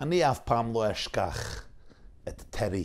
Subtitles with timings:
[0.00, 1.64] אני אף פעם לא אשכח
[2.28, 2.84] את טרי.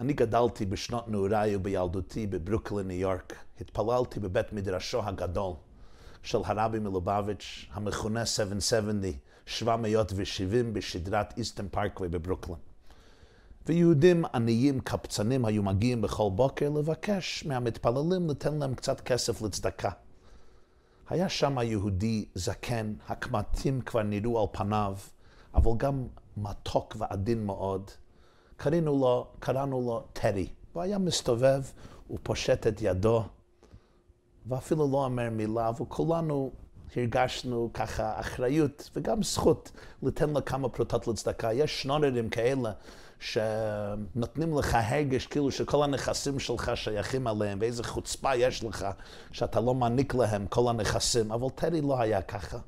[0.00, 3.34] אני גדלתי בשנות נעוריי ובילדותי בברוקלין, ניו יורק.
[3.60, 5.52] התפללתי בבית מדרשו הגדול
[6.22, 9.12] של הרבי מלובביץ', המכונה 770,
[9.46, 12.58] 770 בשדרת איסטן פארקווי בברוקלין.
[13.66, 19.90] ויהודים עניים, קפצנים, היו מגיעים בכל בוקר לבקש מהמתפללים לתן להם קצת כסף לצדקה.
[21.08, 24.96] היה שם יהודי זקן, הקמטים כבר נראו על פניו,
[25.54, 26.06] אבל גם
[26.36, 27.90] מתוק ועדין מאוד.
[28.56, 30.48] קראנו לו, קראנו לו טרי.
[30.72, 31.62] הוא היה מסתובב,
[32.06, 33.22] הוא פושט את ידו,
[34.46, 36.50] ואפילו לא אומר מילה, וכולנו
[36.96, 39.70] הרגשנו ככה אחריות וגם זכות
[40.02, 41.52] לתן לו כמה פרוטות לצדקה.
[41.52, 42.72] יש שנוררים כאלה
[43.18, 48.86] שנותנים לך הרגש כאילו שכל הנכסים שלך שייכים עליהם, ואיזה חוצפה יש לך
[49.32, 51.32] שאתה לא מעניק להם כל הנכסים.
[51.32, 52.58] אבל טרי לא היה ככה.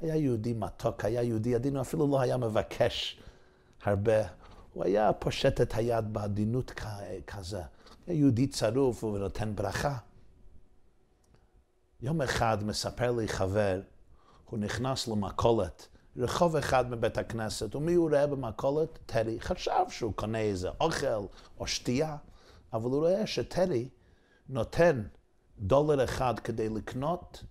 [0.00, 3.22] היה יהודי מתוק, היה יהודי עדין, הוא אפילו לא היה מבקש
[3.82, 4.22] הרבה.
[4.72, 6.72] הוא היה פושט את היד בעדינות
[7.26, 7.62] כזה.
[8.06, 9.96] היה יהודי צרוף ונותן ברכה.
[12.02, 13.80] יום אחד מספר לי חבר,
[14.50, 15.86] הוא נכנס למכולת,
[16.16, 18.98] רחוב אחד מבית הכנסת, ומי הוא רואה במכולת?
[19.06, 19.40] טרי.
[19.40, 21.26] חשב שהוא קונה איזה אוכל
[21.58, 22.16] או שתייה,
[22.72, 23.88] אבל הוא רואה שטרי
[24.48, 25.02] נותן
[25.58, 27.44] דולר אחד כדי לקנות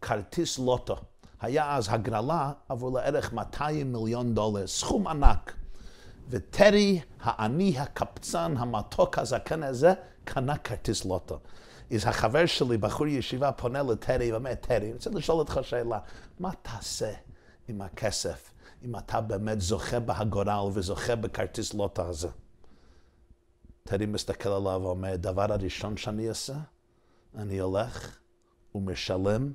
[0.00, 0.96] כרטיס לוטו.
[1.40, 5.52] היה אז הגרלה עבור לערך 200 מיליון דולר, סכום ענק.
[6.28, 9.92] וטרי, העני, הקפצן, המתוק, הזקן הזה,
[10.24, 11.38] קנה כרטיס לוטו.
[11.94, 15.98] אז החבר שלי, בחור ישיבה, פונה לטרי ואומר, טרי, אני רוצה לשאול אותך שאלה,
[16.38, 17.12] מה תעשה
[17.68, 18.50] עם הכסף
[18.84, 22.28] אם אתה באמת זוכה בהגורל וזוכה בכרטיס לוטו הזה?
[23.82, 26.56] טרי מסתכל עליו ואומר, הדבר הראשון שאני אעשה,
[27.34, 28.16] אני הולך
[28.74, 29.52] ומשלם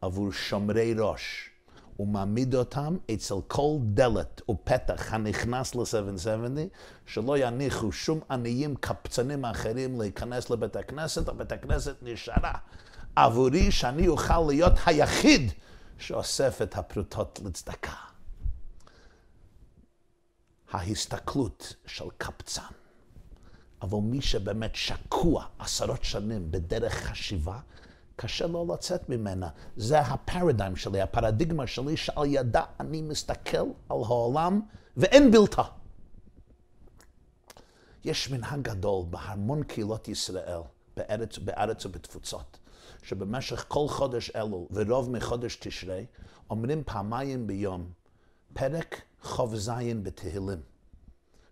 [0.00, 1.50] עבור שומרי ראש.
[1.98, 6.58] ומעמיד אותם אצל כל דלת ופתח הנכנס ל-770,
[7.06, 12.52] שלא יניחו שום עניים קפצנים אחרים להיכנס לבית הכנסת, הבית הכנסת נשארה
[13.16, 15.52] עבורי שאני אוכל להיות היחיד
[15.98, 17.94] שאוסף את הפרוטות לצדקה.
[20.70, 22.62] ההסתכלות של קפצן.
[23.82, 27.58] אבל מי שבאמת שקוע עשרות שנים בדרך חשיבה,
[28.22, 29.48] קשה לו לצאת ממנה.
[29.76, 34.60] זה הפרדיום שלי, הפרדיגמה שלי, שעל ידה אני מסתכל על העולם
[34.96, 35.62] ואין בלתה.
[38.04, 40.60] יש מנהג גדול בהמון קהילות ישראל,
[40.96, 42.58] בארץ, בארץ ובתפוצות,
[43.02, 46.06] שבמשך כל חודש אלול ורוב מחודש תשרי,
[46.50, 47.90] אומרים פעמיים ביום
[48.52, 49.70] פרק ח"ז
[50.02, 50.60] בתהילים,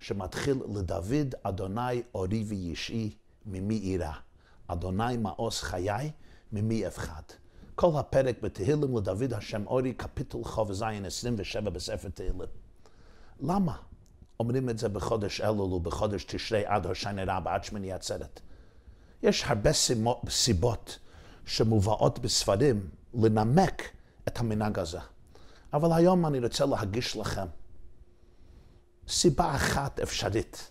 [0.00, 3.14] שמתחיל לדוד, אדוני אורי וישעי,
[3.46, 4.12] ממי אירא.
[4.66, 6.10] אדוני מעוז חיי,
[6.52, 7.22] ממי אבחד.
[7.74, 12.40] כל הפרק בתהילים לדוד השם אורי, קפיטול כ"ז 27 בספר תהילים.
[13.40, 13.76] למה
[14.40, 18.40] אומרים את זה בחודש אלול ובחודש תשרי עד הושענא רבה, עד שמיני עצרת?
[19.22, 19.70] יש הרבה
[20.28, 20.98] סיבות
[21.46, 23.82] שמובאות בספרים לנמק
[24.28, 24.98] את המנהג הזה.
[25.72, 27.46] אבל היום אני רוצה להגיש לכם
[29.08, 30.70] סיבה אחת אפשרית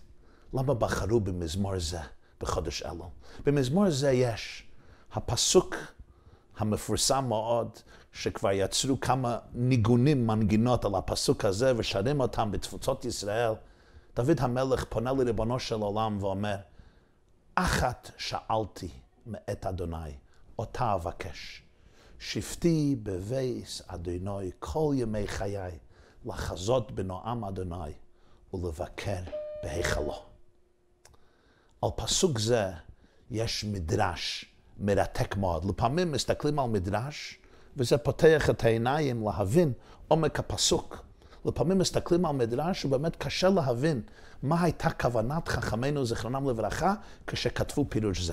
[0.54, 2.00] למה בחרו במזמור זה
[2.40, 3.06] בחודש אלול.
[3.44, 4.67] במזמור זה יש
[5.12, 5.76] הפסוק
[6.56, 7.78] המפורסם מאוד,
[8.12, 13.52] שכבר יצרו כמה ניגונים, מנגינות על הפסוק הזה, ושרים אותם בתפוצות ישראל,
[14.16, 16.56] דוד המלך פונה לריבונו של עולם ואומר,
[17.54, 18.88] אחת שאלתי
[19.26, 20.14] מאת אדוני,
[20.58, 21.62] אותה אבקש.
[22.18, 25.78] שבתי בבייס אדוני כל ימי חיי,
[26.24, 27.92] לחזות בנועם אדוני
[28.54, 29.22] ולבקר
[29.62, 30.24] בהיכלו.
[31.82, 32.70] על פסוק זה
[33.30, 34.44] יש מדרש
[34.78, 35.64] מרתק מאוד.
[35.64, 37.38] לפעמים מסתכלים על מדרש,
[37.76, 39.72] וזה פותח את העיניים להבין
[40.08, 41.04] עומק הפסוק.
[41.44, 44.00] לפעמים מסתכלים על מדרש ובאמת קשה להבין
[44.42, 46.94] מה הייתה כוונת חכמינו זיכרונם לברכה
[47.26, 48.32] כשכתבו פירוש זה.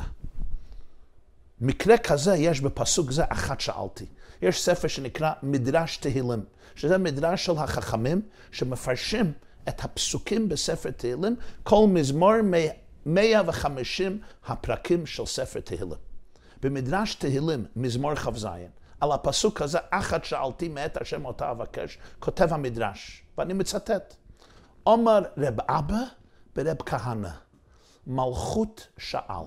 [1.61, 4.05] מקרה כזה יש בפסוק זה אחת שאלתי.
[4.41, 6.43] יש ספר שנקרא מדרש תהילים,
[6.75, 9.31] שזה מדרש של החכמים שמפרשים
[9.69, 12.33] את הפסוקים בספר תהילים, כל מזמור
[13.05, 16.14] 150 הפרקים של ספר תהילים.
[16.61, 18.47] במדרש תהילים, מזמור כ"ז,
[18.99, 24.15] על הפסוק הזה, אחת שאלתי מאת השם אותה אבקש, כותב המדרש, ואני מצטט,
[24.83, 25.99] עומר רב אבא
[26.55, 27.29] ברב כהנא,
[28.07, 29.45] מלכות שאל.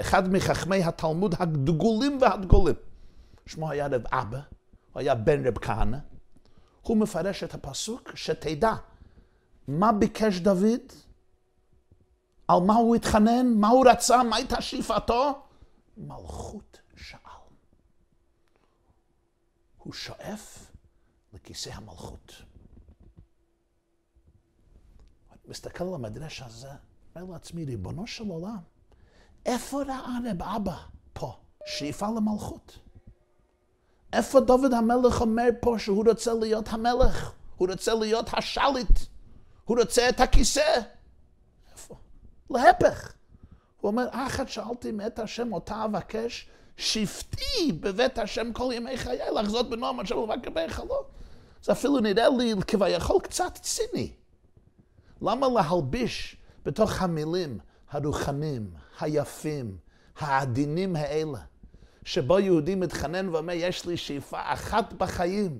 [0.00, 2.74] אחד מחכמי התלמוד הדגולים והדגולים.
[3.46, 4.38] שמו היה רב אבא,
[4.92, 5.98] הוא היה בן רב כהנא.
[6.82, 8.74] הוא מפרש את הפסוק, שתדע
[9.68, 10.80] מה ביקש דוד,
[12.48, 15.42] על מה הוא התחנן, מה הוא רצה, מה הייתה שאיפתו,
[15.96, 17.18] מלכות שאל.
[19.78, 20.72] הוא שואף
[21.32, 22.32] לכיסא המלכות.
[25.48, 26.70] מסתכל על המדרש הזה,
[27.16, 28.58] אומר לעצמי, ריבונו של עולם,
[29.46, 30.76] איפה ראה רב אבא
[31.12, 31.36] פה
[31.66, 32.78] שאיפה למלכות?
[34.12, 37.32] איפה דוד המלך אומר פה שהוא רוצה להיות המלך?
[37.56, 38.98] הוא רוצה להיות השליט.
[39.64, 40.80] הוא רוצה את הכיסא.
[41.72, 41.96] איפה?
[42.50, 43.14] להפך.
[43.84, 46.46] הוא אומר, אחת שאלתי מאת השם אותה אבקש,
[46.76, 51.04] שבטי בבית השם כל ימי חיי, לחזות בנועם השם ולבקר בהיכלו.
[51.62, 54.12] זה אפילו נראה לי כביכול קצת ציני.
[55.22, 57.58] למה להלביש בתוך המילים
[57.90, 58.70] הרוחנים,
[59.00, 59.76] היפים,
[60.18, 61.38] העדינים האלה,
[62.04, 65.58] שבו יהודי מתחנן ואומר, יש לי שאיפה אחת בחיים,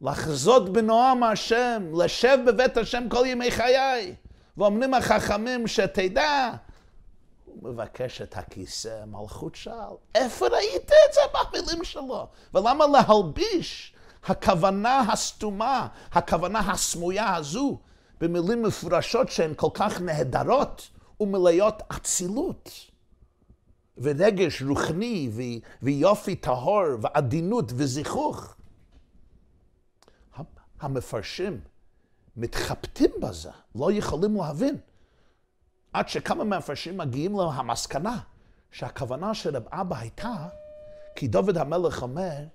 [0.00, 4.14] לחזות בנועם השם, לשב בבית השם כל ימי חיי.
[4.56, 6.50] ואומרים החכמים שתדע,
[7.62, 9.94] מבקש את הכיסא, מלכות שאל.
[10.14, 12.28] איפה ראית את זה במילים שלו?
[12.54, 13.94] ולמה להלביש
[14.24, 17.78] הכוונה הסתומה, הכוונה הסמויה הזו,
[18.20, 20.88] במילים מפורשות שהן כל כך נהדרות
[21.20, 22.70] ומלאות אצילות?
[23.98, 28.54] ורגש רוחני ו- ויופי טהור ועדינות וזיכוך.
[30.80, 31.60] המפרשים
[32.36, 34.76] מתחבטים בזה, לא יכולים להבין.
[35.92, 38.18] עד שכמה מהמפרשים מגיעים למסקנה
[38.70, 40.48] שהכוונה של רב אבא הייתה,
[41.16, 42.46] כי דוד המלך אומר,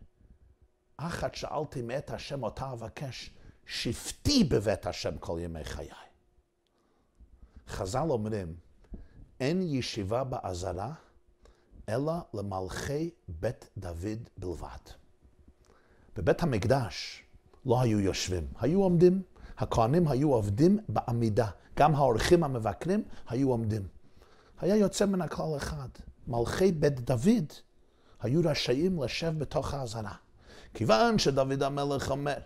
[0.98, 3.30] אחת שאלתי מאת השם אותה אבקש,
[3.66, 5.90] שבטי בבית השם כל ימי חיי.
[7.68, 8.56] חז"ל אומרים,
[9.40, 10.94] אין ישיבה בעזרה,
[11.90, 14.84] אלא למלכי בית דוד בלבד.
[16.16, 17.24] בבית המקדש
[17.66, 19.22] לא היו יושבים, היו עומדים.
[19.58, 21.48] הכהנים היו עובדים בעמידה.
[21.78, 23.88] גם האורחים המבקרים היו עומדים.
[24.62, 25.90] היה יוצא מן הכלל אחד.
[26.28, 27.54] מלכי בית דוד
[28.22, 30.14] היו רשאים לשב בתוך האזהרה.
[30.74, 32.38] כיוון שדוד המלך אומר,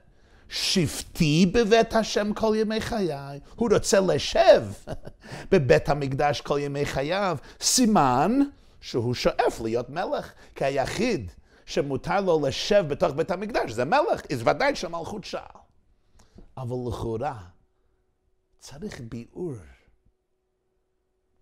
[0.50, 4.64] שבטי בבית השם כל ימי חיי, הוא רוצה לשב
[5.52, 8.40] בבית המקדש כל ימי חייו, סימן
[8.82, 11.32] שהוא שואף להיות מלך, כי היחיד
[11.66, 15.67] שמותר לו לשב בתוך בית המקדש זה מלך, אז ודאי שמלכות שאל.
[16.58, 17.40] אבל לכאורה
[18.60, 19.54] צריך ביאור.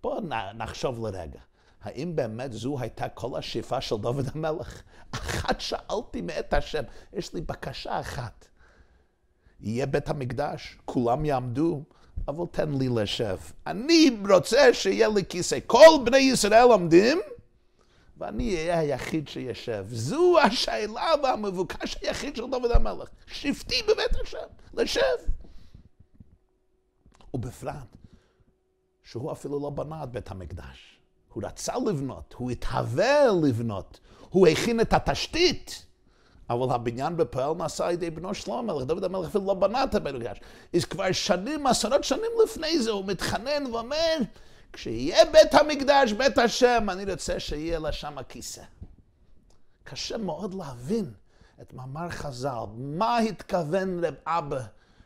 [0.04, 0.20] בואו
[0.56, 1.40] נחשוב לרגע.
[1.82, 4.82] האם באמת זו הייתה כל השאיפה של דוד המלך?
[5.12, 6.84] אחת שאלתי מאת השם,
[7.14, 8.48] יש לי בקשה אחת.
[9.60, 11.84] יהיה בית המקדש, כולם יעמדו,
[12.28, 13.38] אבל תן לי לשב.
[13.68, 15.60] אני רוצה שיהיה לי כיסא.
[15.68, 17.20] כל בני ישראל עומדים,
[18.18, 19.86] ואני אהיה היחיד שישב.
[19.90, 23.10] זו השאלה והמבוקש היחיד של דוד המלך.
[23.28, 25.02] שבטי בבית השם, לשב.
[27.34, 27.98] ובפרט,
[29.04, 31.00] שהוא אפילו לא בנה את בית המקדש.
[31.34, 35.86] הוא רצה לבנות, הוא התהווה לבנות, הוא הכין את התשתית.
[36.50, 39.96] אבל הבניין בפועל נעשה על ידי בנו שלמה המלך, דוד המלך אפילו לא בנה את
[39.96, 40.40] הבית המקדש.
[40.76, 44.18] אז כבר שנים, עשרות שנים לפני זה, הוא מתחנן ואומר,
[44.74, 48.64] כשיהיה בית המקדש, בית השם, אני רוצה שיהיה לה שם הכיסא.
[49.84, 51.14] קשה מאוד להבין
[51.62, 54.62] את מאמר חז"ל, מה התכוון רב אבא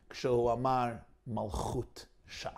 [0.09, 0.87] כשהוא אמר
[1.27, 2.51] מלכות שאל.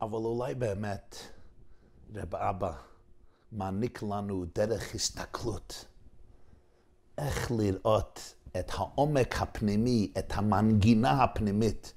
[0.00, 1.16] אבל אולי באמת
[2.14, 2.72] רב אבא
[3.52, 5.84] מעניק לנו דרך הסתכלות,
[7.18, 11.92] איך לראות את העומק הפנימי, את המנגינה הפנימית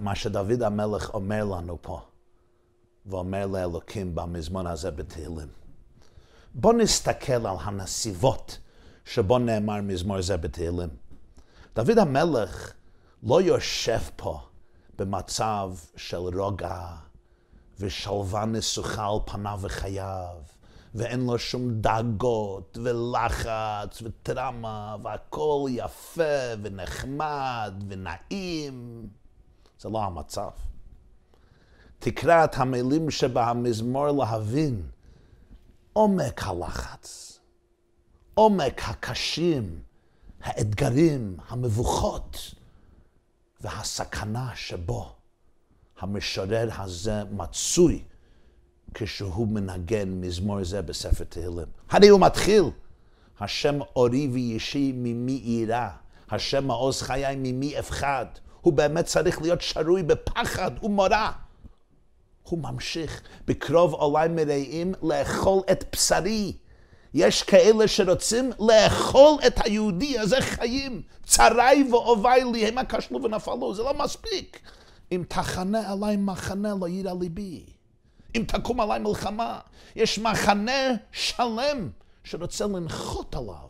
[0.00, 2.00] מה שדוד המלך אומר לנו פה,
[3.06, 5.48] ואומר לאלוקים במזמון הזה בתהילים.
[6.54, 8.58] בואו נסתכל על הנסיבות
[9.04, 10.88] שבו נאמר מזמור זה בתהילים.
[11.74, 12.72] דוד המלך
[13.22, 14.40] לא יושב פה
[14.98, 16.86] במצב של רוגע
[17.80, 20.36] ושלווה נסוכה על פניו וחייו,
[20.94, 26.22] ואין לו שום דאגות ולחץ וטראומה, והכל יפה
[26.62, 29.08] ונחמד ונעים.
[29.82, 30.50] זה לא המצב.
[31.98, 34.82] תקרא את המילים שבמזמור להבין
[35.92, 37.38] עומק הלחץ,
[38.34, 39.82] עומק הקשים,
[40.42, 42.54] האתגרים, המבוכות
[43.60, 45.12] והסכנה שבו
[46.00, 48.04] המשורר הזה מצוי
[48.94, 51.66] כשהוא מנגן מזמור זה בספר תהילים.
[51.90, 52.64] הרי הוא מתחיל,
[53.40, 55.88] השם אורי וישי ממי יירא,
[56.30, 58.26] השם מעוז חיי ממי אפחד.
[58.62, 61.30] הוא באמת צריך להיות שרוי בפחד ומורא.
[62.42, 66.52] הוא ממשיך, בקרוב עולי מרעים לאכול את בשרי.
[67.14, 71.02] יש כאלה שרוצים לאכול את היהודי הזה חיים.
[71.24, 74.60] צרי ואובי לי, המה כשלו ונפלו, זה לא מספיק.
[75.12, 77.64] אם תחנה עליי מחנה לא יירא ליבי.
[78.34, 79.60] אם תקום עליי מלחמה,
[79.96, 81.90] יש מחנה שלם
[82.24, 83.68] שרוצה לנחות עליו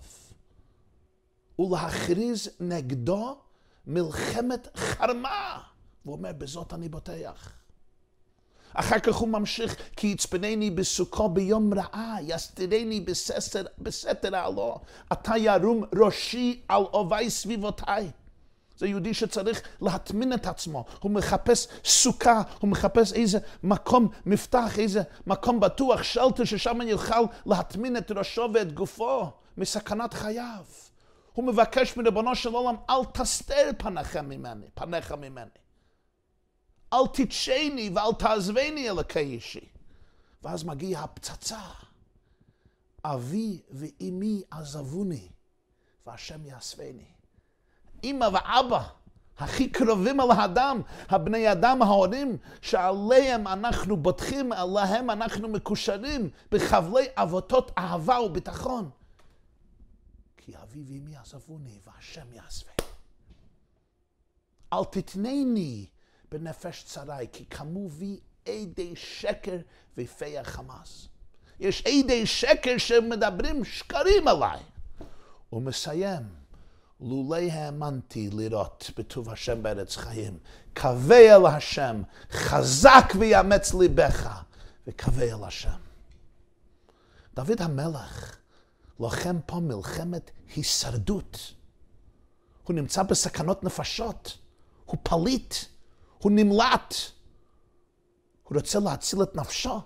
[1.58, 3.36] ולהכריז נגדו
[3.86, 5.58] מלחמת חרמה.
[6.04, 7.52] והוא אומר, בזאת אני בוטח.
[8.74, 14.80] אחר כך הוא ממשיך, כי יצפנני בסוכו ביום רעה, יסתירני בסתר, בסתר העלו,
[15.12, 18.10] אתה ירום ראשי על אובי סביבותיי.
[18.78, 25.02] זה יהודי שצריך להטמין את עצמו, הוא מחפש סוכה, הוא מחפש איזה מקום מפתח, איזה
[25.26, 30.64] מקום בטוח, שלטר ששם אני אוכל להטמין את ראשו ואת גופו מסכנת חייו.
[31.32, 35.50] הוא מבקש מריבונו של עולם, אל תסתר פניכם ממני, פניך ממני.
[36.92, 39.68] אל תדשני ואל תעזבני אלוקי אישי.
[40.42, 41.60] ואז מגיעה הפצצה.
[43.04, 45.28] אבי ואימי עזבוני,
[46.06, 47.04] והשם יאספני.
[48.02, 48.82] אימא ואבא,
[49.38, 57.70] הכי קרובים על האדם, הבני אדם, ההורים, שעליהם אנחנו בוטחים, עליהם אנחנו מקושרים בחבלי אבותות
[57.78, 58.90] אהבה וביטחון.
[60.44, 62.88] כי אבי ואמי עזבוני והשם יעזבני.
[64.72, 65.86] אל תתנני
[66.30, 69.56] בנפש צרי, כי קמו בי עדי שקר
[69.96, 71.08] ויפי החמאס.
[71.60, 74.60] יש עדי שקר שמדברים שקרים עליי.
[75.50, 76.22] הוא מסיים,
[77.00, 80.38] לולי האמנתי לראות בטוב השם בארץ חיים,
[80.76, 84.42] קווה אל השם, חזק ויאמץ ליבך,
[84.86, 85.80] וקווה אל השם.
[87.34, 88.41] דוד המלך
[89.00, 91.54] לוחם פה מלחמת הישרדות.
[92.62, 94.38] הוא נמצא בסכנות נפשות,
[94.84, 95.54] הוא פליט,
[96.18, 96.94] הוא נמלט.
[98.42, 99.80] הוא רוצה להציל את נפשו.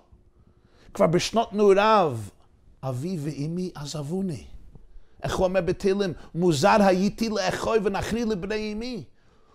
[0.93, 2.17] כבר בשנות נעוריו,
[2.83, 4.45] אבי ואמי עזבוני.
[5.23, 6.13] איך הוא אומר בתהילים?
[6.35, 9.03] מוזר הייתי לאחוי ונכרי לבני אמי.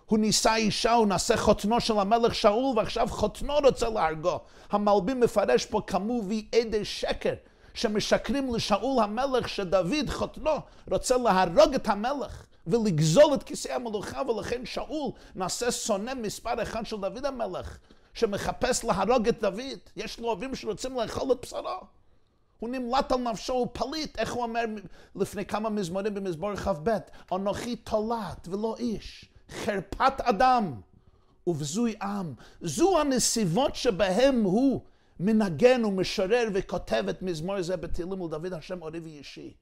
[0.06, 4.40] הוא נישא אישה, הוא נעשה חותנו של המלך שאול, ועכשיו חותנו רוצה להרגו.
[4.70, 7.34] המלבים מפרש פה כמו וי עדי שקר.
[7.74, 10.56] שמשקרים לשאול המלך שדוד חותנו
[10.90, 16.96] רוצה להרוג את המלך ולגזול את כיסא המלוכה ולכן שאול נעשה שונא מספר אחד של
[16.96, 17.78] דוד המלך
[18.14, 19.78] שמחפש להרוג את דוד.
[19.96, 21.80] יש לו אוהבים שרוצים לאכול את בשרו.
[22.58, 24.64] הוא נמלט על נפשו, הוא פליט, איך הוא אומר
[25.16, 26.90] לפני כמה מזמורים במזמור כ"ב,
[27.32, 30.74] אנוכי תולעת ולא איש, חרפת אדם
[31.46, 32.34] ובזוי עם.
[32.60, 34.80] זו הנסיבות שבהם הוא
[35.22, 39.54] מנגן ומשורר וכותב את מזמור זה בתהילים לדוד השם אורי ואישי.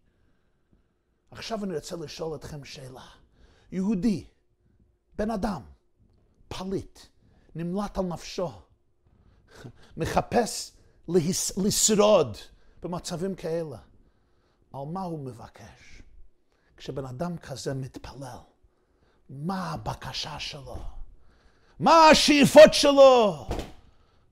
[1.30, 3.06] עכשיו אני רוצה לשאול אתכם שאלה.
[3.72, 4.24] יהודי,
[5.16, 5.62] בן אדם,
[6.48, 6.98] פליט,
[7.54, 8.50] נמלט על נפשו,
[9.96, 10.72] מחפש
[11.08, 11.58] להס...
[11.58, 12.36] לשרוד
[12.82, 13.78] במצבים כאלה.
[14.72, 16.02] על מה הוא מבקש?
[16.76, 18.38] כשבן אדם כזה מתפלל,
[19.30, 20.76] מה הבקשה שלו?
[21.80, 23.48] מה השאיפות שלו?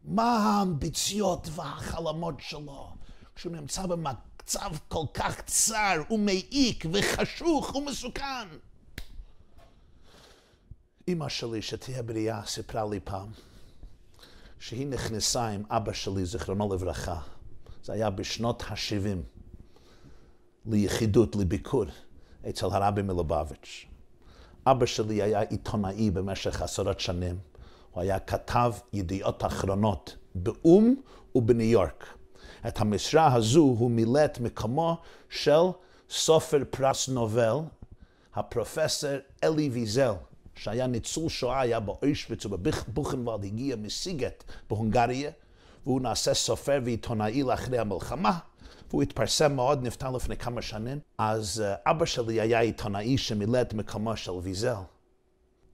[0.09, 2.91] מה האמביציות והחלומות שלו
[3.35, 8.49] כשהוא נמצא במצב כל כך צר ומעיק וחשוך ומסוכן.
[11.09, 13.29] אמא שלי, שתהיה בריאה, סיפרה לי פעם
[14.59, 17.21] שהיא נכנסה עם אבא שלי, זיכרונו לברכה,
[17.85, 19.19] זה היה בשנות ה-70,
[20.67, 21.85] ליחידות, לביקור,
[22.49, 23.87] אצל הרבי מלובביץ'.
[24.67, 27.39] אבא שלי היה עיתונאי במשך עשרות שנים.
[27.91, 30.95] הוא היה כתב ידיעות אחרונות באו"ם
[31.35, 32.07] ובניו יורק.
[32.69, 34.97] את המשרה הזו הוא מילא את מקומו
[35.31, 35.63] של
[36.11, 37.57] סופר פרס נובל,
[38.35, 39.11] הפרופסור
[39.45, 40.13] אלי ויזל,
[40.55, 45.31] שהיה ניצול שואה, היה באוישוויץ ובבוכנוולד, הגיע מסיגט בהונגריה,
[45.87, 48.39] והוא נעשה סופר ועיתונאי לאחרי המלחמה,
[48.91, 50.99] והוא התפרסם מאוד, נפטר לפני כמה שנים.
[51.19, 54.75] אז אה, אבא שלי היה עיתונאי שמילא את מקומו של ויזל.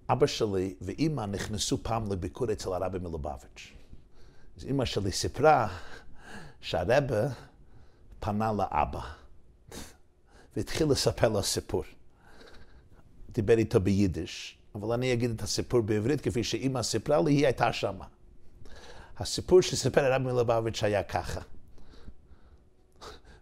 [0.09, 3.73] אבא שלי ואימא נכנסו פעם לביקור אצל הרבי מלובביץ'.
[4.57, 5.69] אז אימא שלי סיפרה
[6.61, 7.29] שהרבה
[8.21, 9.01] פנה לאבא
[10.57, 11.83] והתחיל לספר לו סיפור.
[13.31, 17.73] דיבר איתו ביידיש, אבל אני אגיד את הסיפור בעברית כפי שאימא סיפרה לי, היא הייתה
[17.73, 18.05] שמה.
[19.17, 21.41] הסיפור שסיפר הרבי מלובביץ' היה ככה.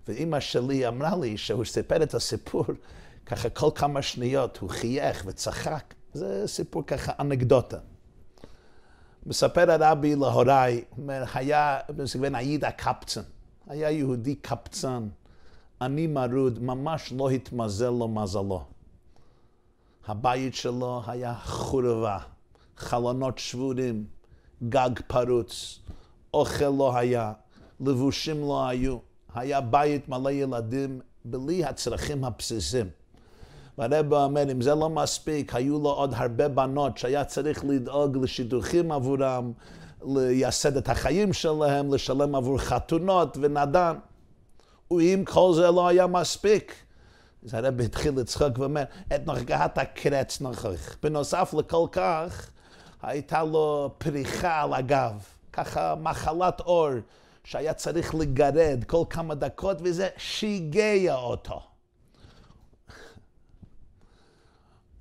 [0.08, 2.64] ואימא שלי אמרה לי שהוא סיפר את הסיפור,
[3.26, 5.94] ככה כל כמה שניות הוא חייך וצחק.
[6.14, 7.78] זה סיפור ככה, אנקדוטה.
[9.26, 13.20] מספר הרבי להוריי, אומר, היה, בסגוון עידה קפצן,
[13.66, 15.08] היה יהודי קפצן,
[15.80, 18.64] אני מרוד, ממש לא התמזל לו מזלו.
[20.06, 22.18] הבית שלו היה חורבה,
[22.76, 24.04] חלונות שבורים,
[24.68, 25.78] גג פרוץ,
[26.34, 27.32] אוכל לא היה,
[27.80, 28.98] לבושים לא היו,
[29.34, 32.86] היה בית מלא ילדים בלי הצרכים הבסיסיים.
[33.78, 38.92] והרב אומר, אם זה לא מספיק, היו לו עוד הרבה בנות שהיה צריך לדאוג לשידוכים
[38.92, 39.52] עבורם,
[40.06, 43.96] לייסד את החיים שלהם, לשלם עבור חתונות ונדן.
[44.90, 46.74] ואם כל זה לא היה מספיק,
[47.44, 48.82] אז הרב התחיל לצחוק ואומר,
[49.14, 50.96] את נרגעת הקרץ נוכח.
[51.02, 52.50] בנוסף לכל כך,
[53.02, 55.12] הייתה לו פריחה על הגב,
[55.52, 56.90] ככה מחלת עור,
[57.44, 61.71] שהיה צריך לגרד כל כמה דקות, וזה שיגע אותו.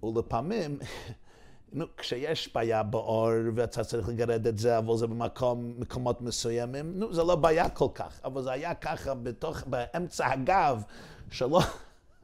[0.04, 0.80] ולפעמים,
[1.74, 7.14] נו, כשיש בעיה בעור ואתה צריך לגרד את זה, אבל זה במקום, מקומות מסוימים, נו,
[7.14, 10.84] זה לא בעיה כל כך, אבל זה היה ככה בתוך, באמצע הגב,
[11.32, 11.62] שלא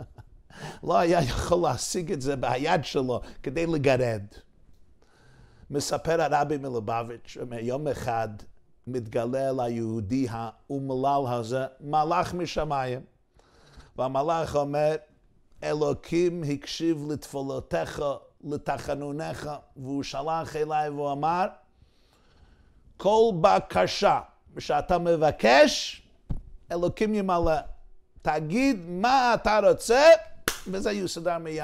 [0.87, 4.23] לא היה יכול להשיג את זה ביד שלו כדי לגרד.
[5.69, 8.29] מספר הרבי מלובביץ', יום אחד
[8.87, 13.01] מתגלה ליהודי האומלל הזה מלאך משמיים.
[13.95, 14.95] והמלאך אומר,
[15.63, 18.01] אלוקים הקשיב לתפולותיך,
[18.43, 21.45] לתחנוניך, והוא שלח אליי והוא אמר,
[22.97, 24.19] כל בקשה
[24.59, 26.01] שאתה מבקש,
[26.71, 27.57] אלוקים ימלא.
[28.21, 30.03] תגיד מה אתה רוצה,
[30.67, 31.63] וזה יוסדר מיד.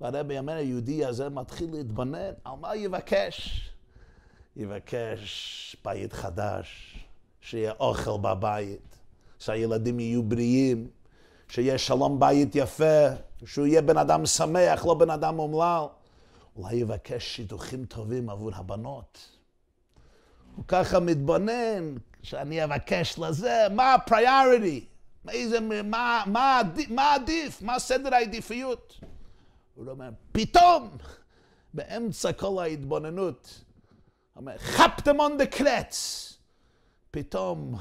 [0.00, 3.70] והרבי אומר, היהודי הזה מתחיל להתבונן, על מה יבקש?
[4.56, 6.98] יבקש בית חדש,
[7.40, 8.98] שיהיה אוכל בבית,
[9.38, 10.88] שהילדים יהיו בריאים,
[11.48, 13.06] שיהיה שלום בית יפה,
[13.44, 15.84] שהוא יהיה בן אדם שמח, לא בן אדם אומלל.
[16.56, 19.28] אולי יבקש שידוכים טובים עבור הבנות.
[20.56, 24.84] הוא ככה מתבונן, שאני אבקש לזה, מה הפריוריטי?
[25.28, 27.62] איזה, מה, מה, מה עדיף?
[27.62, 29.00] מה סדר העדיפויות?
[29.74, 30.88] הוא אומר, פתאום,
[31.74, 33.64] באמצע כל ההתבוננות,
[34.36, 36.24] אומר, חפתם on the קרץ.
[37.10, 37.74] פתאום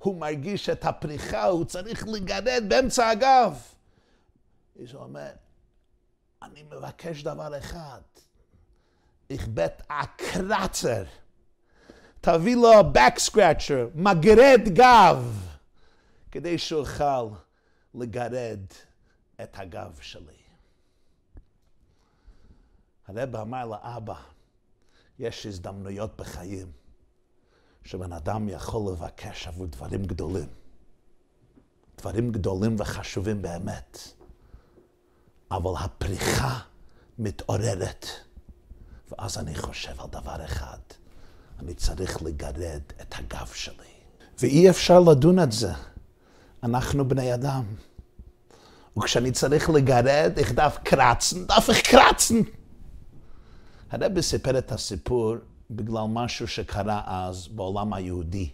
[0.00, 3.62] הוא מרגיש את הפריחה, הוא צריך לגרד באמצע הגב.
[4.74, 5.30] הוא אומר,
[6.42, 8.00] אני מבקש דבר אחד,
[9.30, 11.04] איך בית הקרצר,
[12.20, 15.48] תביא לו back scratcher, מגרד גב,
[16.30, 17.28] כדי שאוכל
[17.94, 18.60] לגרד
[19.42, 20.40] את הגב שלי.
[23.08, 24.20] הרב אמר לאבא,
[25.18, 26.79] יש הזדמנויות בחיים
[27.90, 30.48] שבן אדם יכול לבקש עבור דברים גדולים.
[31.98, 33.98] דברים גדולים וחשובים באמת.
[35.50, 36.58] אבל הפריחה
[37.18, 38.06] מתעוררת.
[39.10, 40.78] ואז אני חושב על דבר אחד,
[41.58, 43.94] אני צריך לגרד את הגב שלי.
[44.38, 45.72] ואי אפשר לדון את זה.
[46.62, 47.64] אנחנו בני אדם.
[48.98, 52.40] וכשאני צריך לגרד, איך דף קרצן, דף איך קרצן.
[53.90, 55.36] הרבי סיפר את הסיפור
[55.70, 58.50] בגלל משהו שקרה אז בעולם היהודי.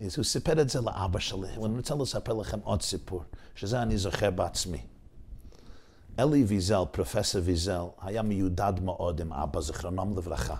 [0.00, 3.22] אז הוא סיפר את זה לאבא שלי, ואני רוצה לספר לכם עוד סיפור,
[3.54, 4.80] שזה אני זוכר בעצמי.
[6.18, 10.56] אלי ויזל, פרופסור ויזל, היה מיודד מאוד עם אבא, זכרונם לברכה.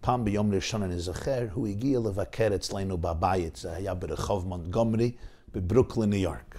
[0.00, 5.12] פעם ביום ראשון, אני זוכר, הוא הגיע לבקר אצלנו בבית, זה היה ברחוב מונטגומרי,
[5.52, 6.58] בברוקלין, ניו יורק.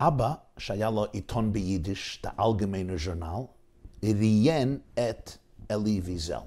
[0.00, 3.42] אבא, שהיה לו עיתון ביידיש, The Allgemeine Journal,
[4.04, 5.30] ראיין את
[5.72, 6.38] אלי ויזל.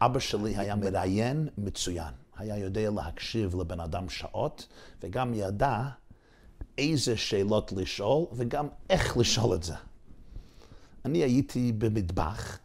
[0.00, 4.66] אבא שלי היה מראיין מצוין, היה יודע להקשיב לבן אדם שעות,
[5.02, 5.82] וגם ידע
[6.78, 9.74] איזה שאלות לשאול, וגם איך לשאול את זה.
[11.04, 12.58] אני הייתי במטבח,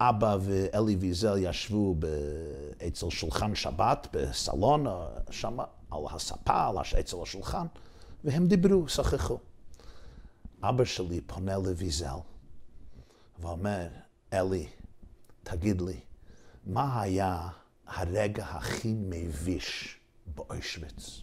[0.00, 1.96] אבא ואלי ויזל ישבו
[2.86, 4.86] אצל שולחן שבת, בסלון,
[5.30, 5.58] שם,
[5.90, 7.66] על הספה, על אצל השולחן,
[8.24, 9.38] והם דיברו, שוחחו.
[10.62, 12.16] אבא שלי פונה לויזל
[13.38, 13.88] ואומר,
[14.34, 14.66] אלי,
[15.42, 16.00] תגיד לי,
[16.66, 17.48] מה היה
[17.86, 21.20] הרגע הכי מביש באושוויץ?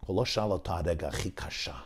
[0.00, 1.78] הוא לא שאל אותו הרגע הכי קשה.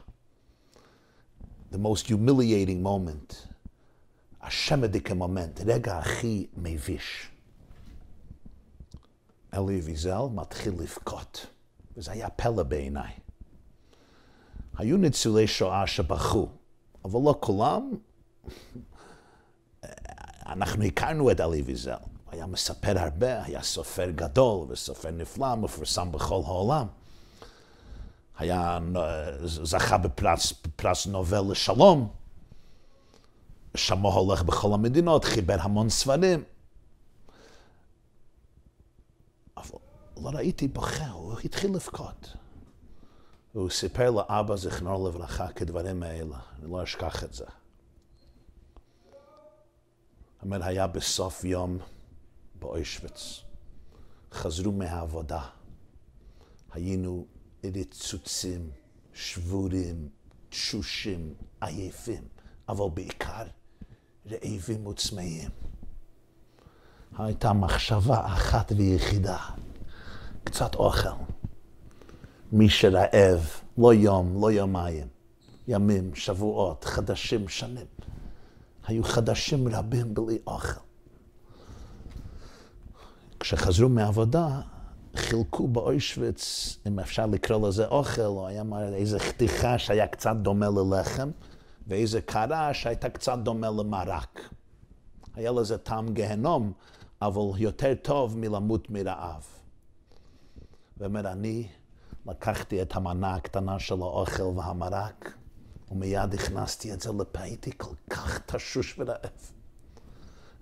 [1.73, 3.35] The most humiliating moment.
[4.41, 7.29] השמדיקה מומנט, רגע הכי מביש.
[9.55, 11.47] אלי ויזל מתחיל לבכות,
[11.97, 13.13] וזה היה פלא בעיניי.
[14.77, 16.49] היו ניצולי שואה שבכו,
[17.05, 17.91] אבל לא כולם,
[20.51, 21.91] אנחנו הכרנו את אלי ויזל.
[21.91, 26.87] הוא היה מספר הרבה, היה סופר גדול וסופר נפלא, מפורסם בכל העולם.
[28.39, 28.79] היה,
[29.45, 32.09] זכה בפרס, נובל לשלום.
[33.77, 36.45] שמו הולך בכל המדינות, חיבר המון ספרים.
[39.57, 39.79] אבל
[40.17, 42.37] לא ראיתי בוכה, הוא התחיל לבכות.
[43.55, 46.39] והוא סיפר לאבא, זכרונו לברכה, כדברים האלה.
[46.59, 47.45] אני לא אשכח את זה.
[50.43, 51.79] אומר, היה בסוף יום
[52.61, 53.41] באושוויץ.
[54.33, 55.43] חזרו מהעבודה.
[56.73, 57.27] היינו
[57.65, 58.71] רצוצים,
[59.15, 60.09] שבורים,
[60.49, 62.23] תשושים, עייפים,
[62.69, 63.45] אבל בעיקר
[64.31, 65.51] רעבים וצמאים.
[67.19, 69.39] הייתה מחשבה אחת ויחידה,
[70.45, 71.09] קצת אוכל.
[72.53, 75.07] מי שרעב, לא יום, לא יומיים,
[75.69, 77.87] ימים, שבועות, חדשים, שנים.
[78.87, 80.81] היו חדשים רבים בלי אוכל.
[83.41, 84.61] כשחזרו מעבודה,
[85.17, 88.63] חילקו באוישוויץ, אם אפשר לקרוא לזה אוכל, או היה
[88.95, 91.31] איזה חתיכה שהיה קצת דומה ללחם,
[91.87, 94.41] ואיזה קרה שהייתה קצת דומה למרק.
[95.35, 96.73] היה לזה טעם גהנום,
[97.23, 99.47] אבל יותר טוב מלמות מרעב.
[100.99, 101.69] ואומר, אני
[102.27, 105.33] לקחתי את המנה הקטנה של האוכל והמרק,
[105.91, 109.53] ומיד הכנסתי את זה לפה, הייתי כל כך תשוש ורעב.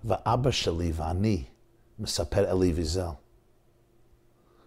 [0.05, 1.43] ואבא שלי ואני,
[1.99, 3.09] מספר אלי ויזל,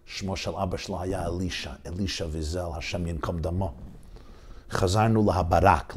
[0.05, 3.73] שמו של אבא שלו היה אלישע, אלישע ויזל, השם ינקום דמו.
[4.69, 5.93] חזרנו להברק,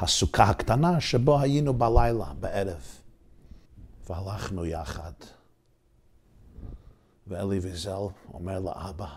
[0.00, 2.82] להסוכה הקטנה שבו היינו בלילה, בערב.
[4.10, 5.12] והלכנו יחד.
[7.26, 8.02] ואלי ויזל
[8.34, 9.08] אומר לאבא,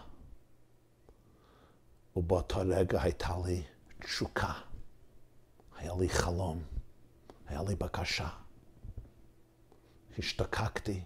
[2.16, 3.64] ובאותו רגע הייתה לי
[4.02, 4.54] תשוקה,
[5.78, 6.64] היה לי חלום,
[7.48, 8.30] היה לי בקשה.
[10.20, 11.04] השתקקתי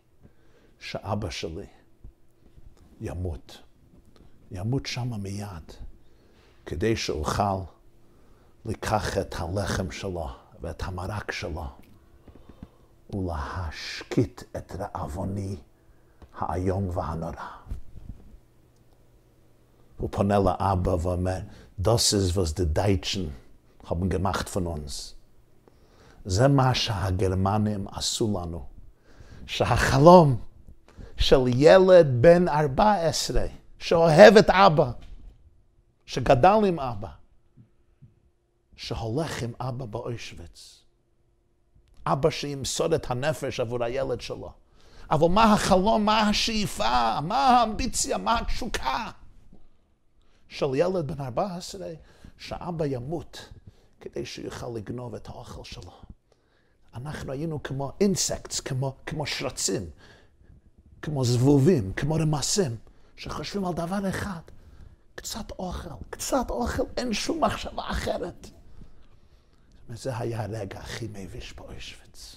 [0.80, 1.66] שאבא שלי
[3.02, 3.62] ימות.
[4.52, 5.72] ימות שמה מיד,
[6.66, 7.62] כדי שאוכל
[8.66, 10.28] לקח את הלחם שלו
[10.62, 11.66] ואת המרק שלו
[13.14, 15.58] ולהשקיט את רעבוני
[16.38, 17.46] האיום והנורא.
[19.98, 21.40] הוא פונה לאבא ואומר,
[21.78, 23.36] Das ist, was die Deutschen
[23.84, 25.16] haben gemacht von uns.
[26.26, 28.66] זה מה שהגרמנים עשו לנו.
[29.46, 30.38] שהחלום
[31.18, 33.46] של ילד בן 14,
[33.80, 34.92] שאוהב את אבא,
[36.06, 37.10] שגדל עם אבא,
[38.76, 40.82] שהולך עם אבא באוישוויץ.
[42.08, 44.52] אבא שימסור את הנפש עבור הילד שלו.
[45.12, 49.12] אבל מה החלום, מה השאיפה, מה האמביציה, מה התשוקה
[50.48, 51.94] של ילד בן 14,
[52.38, 53.50] שאבא ימות
[54.02, 55.92] כדי שיוכל לגנוב את האוכל שלו.
[56.96, 59.90] אנחנו היינו כמו אינסקטס, כמו, כמו שרצים,
[61.02, 62.76] כמו זבובים, כמו רמסים,
[63.16, 64.42] שחושבים על דבר אחד,
[65.16, 68.48] קצת אוכל, קצת אוכל, אין שום מחשבה אחרת.
[69.90, 72.36] וזה היה הרגע הכי מביש באושוויץ.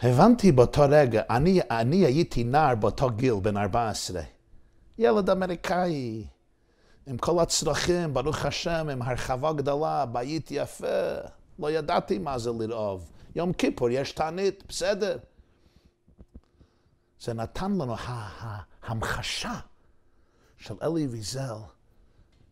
[0.00, 4.22] הבנתי באותו רגע, אני, אני הייתי נער באותו גיל, בן 14.
[4.98, 6.24] ילד אמריקאי,
[7.06, 11.16] עם כל הצרכים, ברוך השם, עם הרחבה גדולה, בית יפה.
[11.58, 13.10] לא ידעתי מה זה לרעוב.
[13.34, 15.18] יום כיפור יש תענית, בסדר.
[17.20, 19.54] זה נתן לנו ההמחשה
[20.56, 21.56] של אלי ויזל,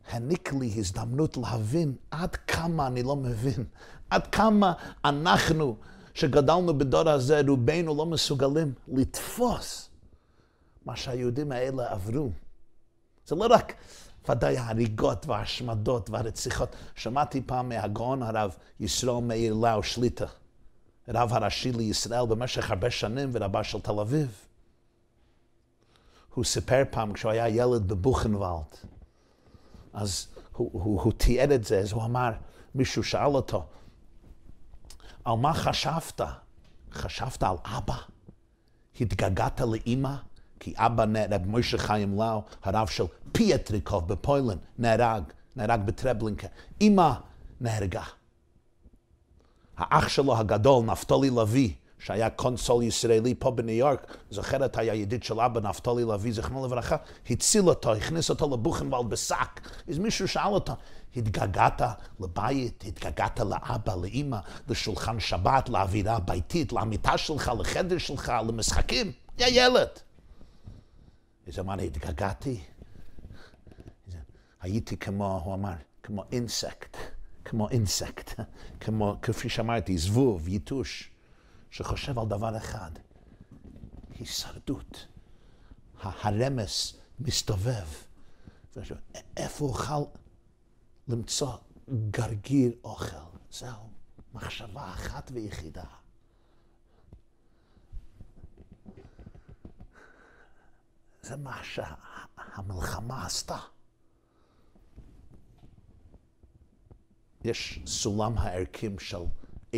[0.09, 3.65] העניק לי הזדמנות להבין עד כמה אני לא מבין,
[4.11, 4.73] עד כמה
[5.05, 5.77] אנחנו,
[6.15, 9.91] שגדלנו בדור הזה, רובנו לא מסוגלים לתפוס
[10.85, 12.31] מה שהיהודים האלה עברו.
[13.27, 13.73] זה לא רק
[14.29, 16.77] ודאי ההריגות וההשמדות והרציחות.
[16.95, 20.27] שמעתי פעם מהגאון הרב ישראל מאיר לאו שליטה,
[21.09, 24.47] רב הראשי לישראל במשך הרבה שנים ורבה של תל אביב.
[26.35, 28.77] הוא סיפר פעם כשהוא היה ילד בבוכנוולד,
[29.93, 32.31] אז הוא, הוא, הוא תיאר את זה, אז הוא אמר,
[32.75, 33.65] מישהו שאל אותו,
[35.25, 36.21] על מה חשבת?
[36.93, 37.97] חשבת על אבא?
[39.01, 40.15] התגעגעת לאימא?
[40.61, 45.23] כי אבא רב מוישה חיים לאו, הרב של פיאטריקוב בפוילן, נהרג,
[45.57, 46.47] נהרג בטרבלינקה.
[46.81, 47.13] אמא
[47.61, 48.03] נהרגה.
[49.77, 55.41] האח שלו הגדול, נפתולי לביא, שהיה קונסול ישראלי פה בניו יורק, זוכרת היה ידיד של
[55.41, 56.97] אבא נפתולי לביא, זכרונו לברכה,
[57.31, 59.61] הציל אותו, הכניס אותו לבוכנוולד בשק.
[59.89, 60.73] אז מישהו שאל אותו,
[61.17, 61.83] התגעגעת
[62.21, 64.39] לבית, התגעגעת לאבא, לאימא,
[64.69, 69.13] לשולחן שבת, לאווירה ביתית, למיטה שלך, לחדר שלך, למשחקים?
[69.39, 69.89] יא ילד.
[71.47, 72.61] איזה אמר, התגעגעתי.
[74.61, 76.97] הייתי כמו, הוא אמר, כמו אינסקט,
[77.45, 78.41] כמו אינסקט,
[78.81, 81.11] כמו, כפי שאמרתי, זבוב, יתוש,
[81.71, 82.91] שחושב על דבר אחד,
[84.19, 85.07] הישרדות.
[86.03, 87.87] הרמס מסתובב.
[89.37, 90.05] איפה אוכל
[91.09, 91.53] למצוא
[92.11, 93.17] גרגיר אוכל?
[93.51, 93.91] זהו,
[94.35, 95.85] מחשבה אחת ויחידה.
[101.23, 103.59] זה מה שהמלחמה עשתה.
[107.45, 109.19] יש סולם הערכים של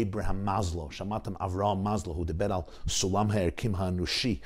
[0.03, 4.39] אברהם מזלו, שמעתם אברהם מזלו, הוא דיבר על סולם הערכים האנושי.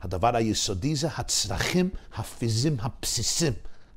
[0.00, 3.52] הדבר היסודי זה הצרכים הפיזיים הבסיסיים.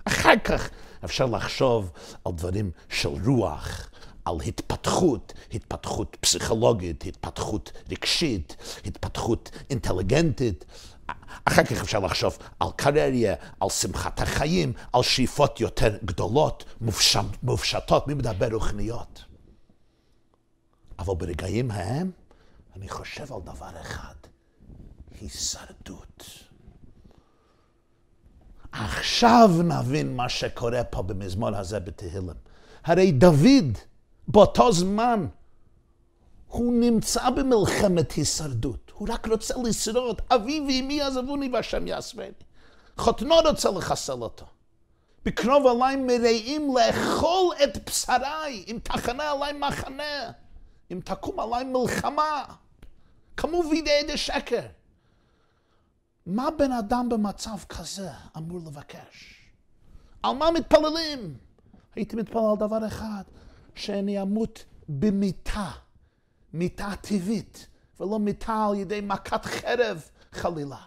[0.06, 0.70] אחר כך
[1.06, 1.92] אפשר לחשוב
[2.26, 3.90] על דברים של רוח,
[4.26, 10.66] על התפתחות, התפתחות פסיכולוגית, התפתחות רגשית, התפתחות אינטליגנטית,
[11.46, 18.08] אחר כך אפשר לחשוב על קריירה, על שמחת החיים, על שאיפות יותר גדולות, מופשט, מופשטות,
[18.08, 19.24] מי מדבר רוחניות?
[21.00, 22.12] אבל ברגעים ההם,
[22.76, 24.14] אני חושב על דבר אחד,
[25.22, 26.24] הישרדות.
[28.72, 32.30] עכשיו נבין מה שקורה פה במזמור הזה בתהילים.
[32.84, 33.78] הרי דוד,
[34.28, 35.28] באותו זמן,
[36.54, 38.92] הוא נמצא במלחמת הישרדות.
[38.94, 40.22] הוא רק רוצה לשרוד.
[40.32, 42.32] אבי ואמי עזבוני והשם יעשבני.
[42.98, 44.46] חותנו רוצה לחסל אותו.
[45.26, 50.32] בקרוב עליי מרעים לאכול את בשריי, אם תחנה עליי מחנה,
[50.92, 52.44] אם תקום עליי מלחמה.
[53.38, 54.66] כמו וידאי דה שקר.
[56.26, 59.36] מה בן אדם במצב כזה אמור לבקש?
[60.24, 61.38] על מה מתפללים?
[61.96, 63.24] הייתי מתפלל על דבר אחד,
[63.76, 65.72] שאני אמות במיתה,
[66.54, 67.68] מיתה טבעית,
[68.00, 70.82] ולא מיתה על ידי מכת חרב חלילה.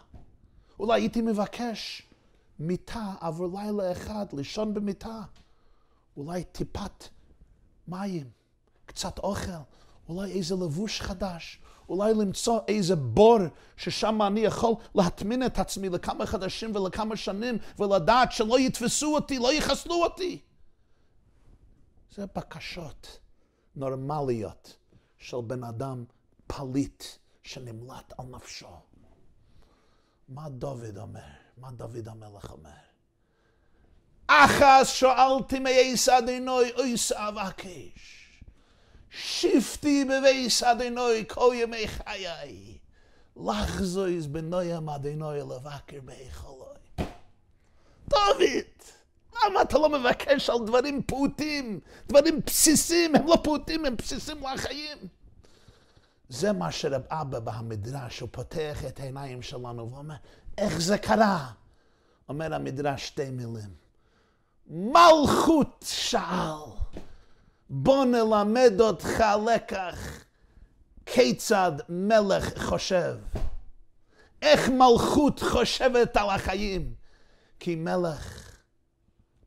[0.79, 2.03] אולי הייתי מבקש
[2.59, 5.23] מיטה עבור לילה אחד, לישון במיטה.
[6.17, 7.09] אולי טיפת
[7.89, 8.31] מים,
[8.87, 9.51] קצת אוכל,
[10.09, 13.39] אולי איזה לבוש חדש, אולי למצוא איזה בור
[13.77, 19.53] ששם אני יכול להטמין את עצמי לכמה חדשים ולכמה שנים ולדעת שלא יתפסו אותי, לא
[19.53, 20.41] יחסלו אותי.
[22.15, 23.19] זה בקשות
[23.77, 24.77] נורמליות
[25.19, 26.05] של בן אדם
[26.47, 27.05] פליט
[27.43, 28.67] שנמלט על נפשו.
[30.29, 31.21] מה דוד אומר?
[31.57, 32.71] מה דוד המלך אומר?
[34.27, 38.27] אחס שאלתי מייס אדינוי אויס אבקש.
[39.11, 42.79] שבתי בבייס אדינוי כל ימי חיי.
[43.37, 46.67] לחזויז בנוים אדינוי לבקר בהיכלוי.
[48.09, 48.76] דוד,
[49.45, 54.99] למה אתה לא מבקש על דברים פעוטים, דברים בסיסים, הם לא פעוטים, הם בסיסים לחיים?
[56.29, 60.15] זה מה שרב אבא במדרש, הוא פותח את העיניים שלנו ואומר,
[60.59, 61.51] איך זה קרה?
[62.29, 63.75] אומר המדרש שתי מילים.
[64.67, 66.71] מלכות שאל,
[67.71, 70.25] בוא נלמד אותך לקח
[71.07, 73.17] כיצד מלך חושב.
[74.43, 76.95] איך מלכות חושבת על החיים.
[77.61, 78.46] כי מלך,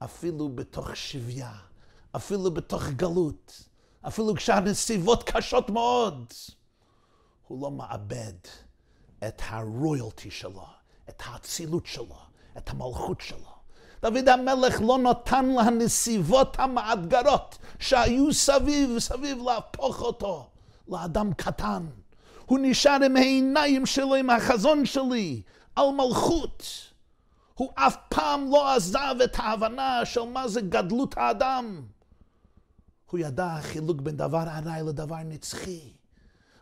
[0.03, 1.51] אפילו בתוך שביה,
[2.15, 3.63] אפילו בתוך גלות,
[4.07, 6.33] אפילו כשהנסיבות קשות מאוד,
[7.47, 8.33] הוא לא מאבד
[9.27, 10.65] את הרויאלטי שלו,
[11.09, 12.17] את האצילות שלו,
[12.57, 13.59] את המלכות שלו.
[14.01, 20.49] דוד המלך לא נתן לנסיבות המאתגרות שהיו סביב, סביב להפוך אותו
[20.87, 21.85] לאדם קטן.
[22.45, 25.41] הוא נשאר עם העיניים שלו, עם החזון שלי,
[25.75, 26.88] על מלכות.
[27.59, 31.85] הוא אף פעם לא עזב את ההבנה של מה זה גדלות האדם.
[33.11, 35.93] הוא ידע החילוק בין דבר ארעי לדבר נצחי.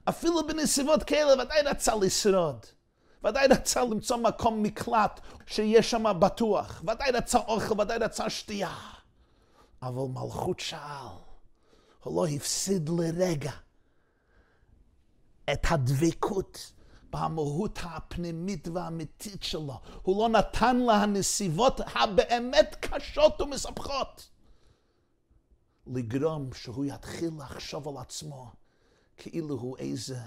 [0.09, 2.65] אפילו בנסיבות כאלה ודאי רצה לשרוד.
[3.23, 6.81] ודאי רצה למצוא מקום מקלט שיהיה שם בטוח.
[6.87, 8.75] ודאי רצה אוכל, ודאי רצה שתייה.
[9.81, 11.07] אבל מלכות שאל,
[12.03, 13.51] הוא לא הפסיד לרגע
[15.53, 16.71] את הדבקות
[17.09, 19.79] במהות הפנימית והאמיתית שלו.
[20.01, 24.29] הוא לא נתן לה הנסיבות הבאמת קשות ומסבכות
[25.87, 28.51] לגרום שהוא יתחיל לחשוב על עצמו
[29.17, 30.19] כאילו הוא איזה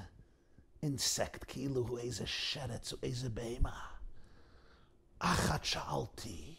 [0.82, 3.86] אינסקט, כאילו הוא איזה שרץ או איזה בהמה.
[5.18, 6.54] אחת שאלתי,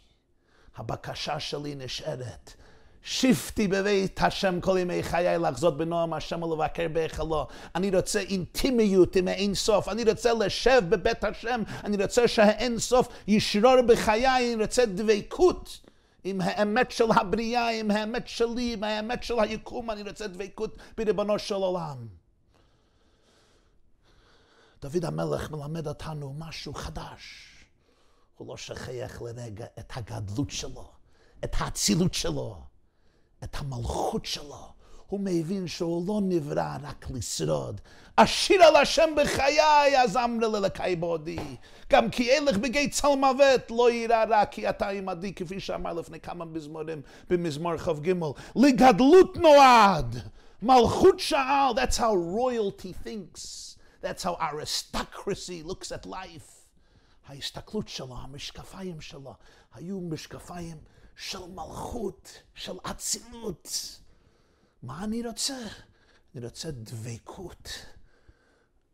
[0.76, 2.54] הבקשה שלי נשארת,
[3.04, 7.48] שבתי בבית השם כל ימי חיי לחזות בנועם השם ולבקר בהיכלו.
[7.76, 13.08] אני רוצה אינטימיות עם האין סוף, אני רוצה לשב בבית השם, אני רוצה שהאין סוף
[13.28, 15.80] ישרור בחיי, אני רוצה דבקות.
[16.24, 21.40] עם האמת של הבריאה, עם האמת שלי, עם האמת של היקום, אני רוצה דבקות בריבונו
[21.40, 22.08] של עולם.
[24.82, 27.48] דוד המלך מלמד אותנו משהו חדש.
[28.38, 30.92] הוא לא שכח לרגע את הגדלות שלו,
[31.44, 32.71] את האצילות שלו,
[33.44, 34.72] את המלכות שלו.
[35.08, 37.82] הוא מבין שהוא לא נברא רק לשרוד.
[38.16, 41.40] אשיר על השם בחיי, אז אמרה ללקי בעודי.
[41.90, 46.20] גם כי אלך בגי צל מוות, לא יירא רע, כי אתה עמדי, כפי שאמר לפני
[46.20, 48.14] כמה מזמורים במזמור כ"ג.
[48.56, 50.16] לגדלות נועד,
[50.62, 53.76] מלכות שאל, that's how royalty thinks.
[54.04, 56.62] That's how aristocracy looks at life.
[57.28, 59.34] ההסתכלות שלו, המשקפיים שלו,
[59.74, 60.78] היו משקפיים
[61.16, 64.00] של מלכות, של אצילות.
[64.84, 65.58] מה אני רוצה?
[66.36, 67.70] אני רוצה דבקות.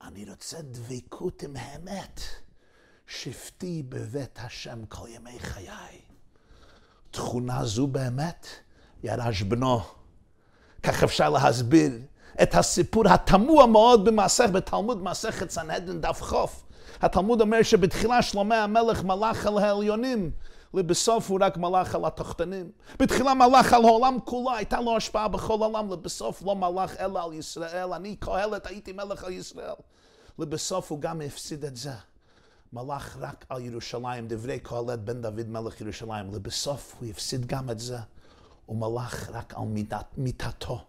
[0.02, 2.22] אני רוצה דבקות עם האמת.
[3.08, 6.02] שבתי בבית השם כל ימי חיי.
[7.12, 8.48] תכונה זו באמת
[9.04, 9.80] ירש בנו.
[10.84, 11.92] כך אפשר להסביר
[12.44, 16.64] את הסיפור התמוה מאוד במסך, בתלמוד מסכת סנהדרין דף חוף.
[17.02, 20.32] התלמוד אומר שבתחילה שלמה המלך מלך על העליונים
[20.78, 22.72] לבסוף הוא רק מלך על התחתנים.
[23.00, 27.34] בתחילה מלך על העולם כולו, הייתה לו השפעה בכל העולם, לבסוף לא מלך אלא על
[27.34, 27.94] ישראל.
[27.94, 29.74] אני קהלת, הייתי מלך על ישראל.
[30.40, 31.94] לבסוף הוא גם הפסיד את זה.
[32.74, 36.34] מלך רק על ירושלים, דברי קהלת בן דוד מלך ירושלים.
[36.34, 37.98] לבסוף הוא הפסיד גם את זה.
[38.66, 40.80] הוא מלך רק על מידת, מיתתו.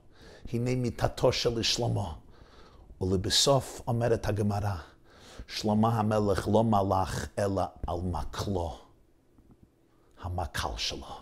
[0.53, 2.12] הנה מיתתו של שלמה.
[3.01, 4.74] ולבסוף אומרת הגמרא,
[5.46, 8.88] שלמה המלך לא מלך אלא על מקלו.
[10.23, 11.17] המקל שלו.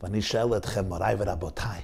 [0.00, 1.80] ואני שואל אתכם, מוריי ורבותיי,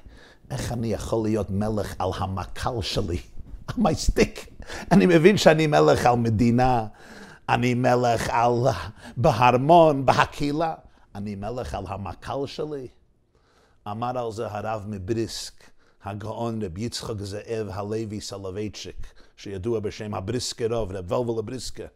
[0.51, 3.21] איך אני יכול להיות מלך על המקל שלי?
[3.67, 4.49] על מי סטיק.
[4.93, 6.87] אני מבין שאני מלך על מדינה,
[7.49, 8.53] אני מלך על...
[9.17, 10.75] בהרמון, בהקהילה.
[11.15, 12.89] אני מלך על המקל שלי.
[13.89, 15.71] אמר על זה הרב מבריסק,
[16.05, 21.87] הגאון רב יצחק זאב הלוי סלווייצ'יק, שידוע בשם הבריסקה רוב, רב ולבל.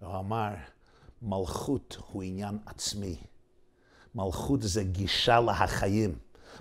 [0.00, 0.50] הוא אמר,
[1.22, 3.16] מלכות הוא עניין עצמי.
[4.14, 6.14] מלכות זה גישה לחיים.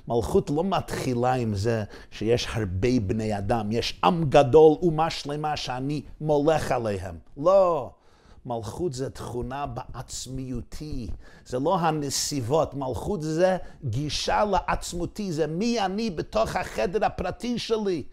[0.07, 6.01] מלכות לא מתחילה עם זה שיש הרבה בני אדם, יש עם גדול, אומה שלמה שאני
[6.21, 7.17] מולך עליהם.
[7.37, 7.91] לא.
[8.45, 11.07] מלכות זה תכונה בעצמיותי,
[11.45, 18.03] זה לא הנסיבות, מלכות זה גישה לעצמותי, זה מי אני בתוך החדר הפרטי שלי.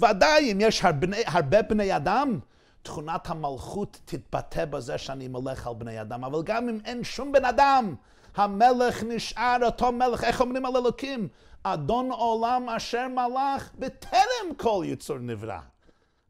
[0.00, 2.38] ודאי, אם יש הרבה, הרבה בני אדם,
[2.82, 7.44] תכונת המלכות תתבטא בזה שאני מלך על בני אדם, אבל גם אם אין שום בן
[7.44, 7.94] אדם,
[8.36, 11.28] המלך נשאר אותו מלך, איך אומרים על אלוקים?
[11.62, 15.58] אדון עולם אשר מלך בטרם כל יצור נברא.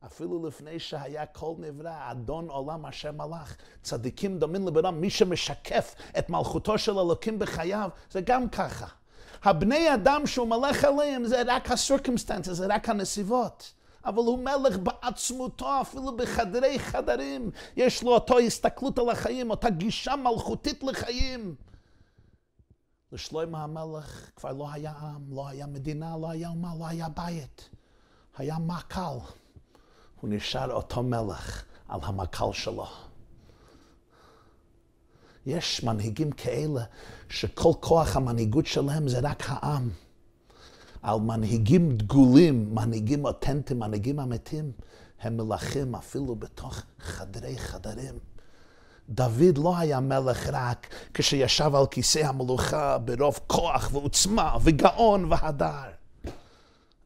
[0.07, 3.57] אפילו לפני שהיה כל נברא, אדון עולם אשר מלך.
[3.83, 8.87] צדיקים דומים לברם, מי שמשקף את מלכותו של אלוקים בחייו, זה גם ככה.
[9.45, 13.73] הבני אדם שהוא מלך עליהם זה רק ה-circumstances, זה רק הנסיבות.
[14.05, 17.51] אבל הוא מלך בעצמותו, אפילו בחדרי חדרים.
[17.77, 21.55] יש לו אותו הסתכלות על החיים, אותה גישה מלכותית לחיים.
[23.13, 27.69] לשלמה המלך כבר לא היה עם, לא היה מדינה, לא היה אומה, לא היה בית.
[28.37, 29.19] היה מקל.
[30.21, 32.87] הוא נשאר אותו מלך על המקל שלו.
[35.47, 36.85] יש מנהיגים כאלה
[37.29, 39.91] שכל כוח המנהיגות שלהם זה רק העם.
[41.03, 44.73] על מנהיגים דגולים, מנהיגים אותנטיים, מנהיגים אמיתיים,
[45.21, 48.32] הם מלכים אפילו בתוך חדרי חדרים.
[49.13, 55.91] דוד לא היה מלך רק כשישב על כיסא המלוכה ברוב כוח ועוצמה וגאון והדר.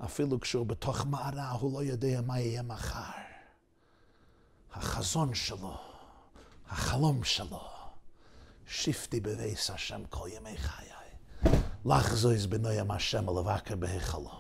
[0.05, 3.01] אפילו כשהוא בתוך מערה, הוא לא יודע מה יהיה מחר.
[4.75, 5.75] החזון שלו,
[6.69, 7.61] החלום שלו,
[8.67, 10.87] שפטי בביס השם כל ימי חיי.
[11.85, 14.31] לך זויז בנוים השם לבקר בהיכלו.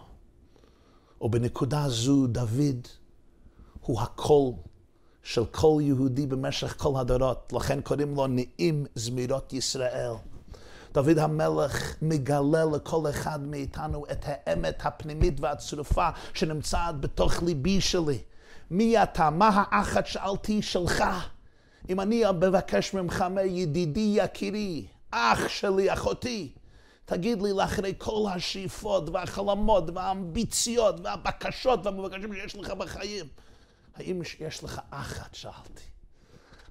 [1.20, 2.88] ובנקודה זו דוד
[3.80, 4.52] הוא הקול
[5.26, 10.12] של כל יהודי במשך כל הדורות, לכן קוראים לו נעים זמירות ישראל.
[10.92, 18.18] דוד המלך מגלה לכל אחד מאיתנו את האמת הפנימית והצרופה שנמצאת בתוך ליבי שלי.
[18.70, 19.30] מי אתה?
[19.30, 21.04] מה האחת שאלתי שלך?
[21.88, 26.52] אם אני מבקש ממך, ידידי יקירי, אח שלי, אחותי,
[27.04, 33.26] תגיד לי לאחרי כל השאיפות והחלומות והאמביציות והבקשות והמבקשים שיש לך בחיים,
[33.96, 35.34] האם יש לך אחת?
[35.34, 35.82] שאלתי.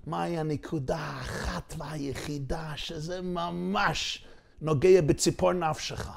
[0.07, 4.25] מהי הנקודה האחת והיחידה שזה ממש
[4.61, 6.09] נוגע בציפור נפשך?